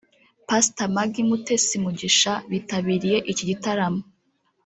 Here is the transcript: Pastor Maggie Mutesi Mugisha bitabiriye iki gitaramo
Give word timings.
Pastor 0.47 0.87
Maggie 0.95 1.27
Mutesi 1.29 1.75
Mugisha 1.83 2.33
bitabiriye 2.51 3.17
iki 3.31 3.43
gitaramo 3.49 4.01